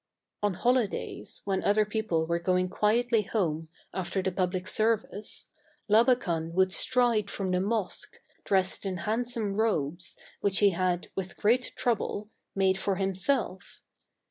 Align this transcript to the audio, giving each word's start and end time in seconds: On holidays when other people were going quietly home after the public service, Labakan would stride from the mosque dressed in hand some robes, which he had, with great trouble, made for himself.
On 0.41 0.55
holidays 0.55 1.43
when 1.45 1.63
other 1.63 1.85
people 1.85 2.25
were 2.25 2.39
going 2.39 2.69
quietly 2.69 3.21
home 3.21 3.69
after 3.93 4.23
the 4.23 4.31
public 4.31 4.67
service, 4.67 5.49
Labakan 5.87 6.53
would 6.53 6.71
stride 6.71 7.29
from 7.29 7.51
the 7.51 7.61
mosque 7.61 8.17
dressed 8.43 8.83
in 8.83 8.97
hand 9.05 9.27
some 9.29 9.53
robes, 9.53 10.17
which 10.39 10.57
he 10.57 10.71
had, 10.71 11.11
with 11.15 11.37
great 11.37 11.73
trouble, 11.75 12.31
made 12.55 12.79
for 12.79 12.95
himself. 12.95 13.81